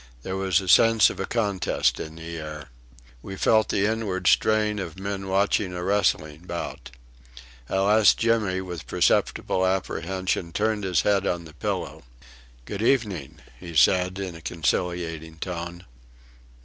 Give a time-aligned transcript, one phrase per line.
[0.23, 2.69] There was a sense of a contest in the air.
[3.21, 6.89] We felt the inward strain of men watching a wrestling bout.
[7.69, 12.01] At last Jimmy with perceptible apprehension turned his head on the pillow.
[12.65, 15.85] "Good evening," he said in a conciliating tone.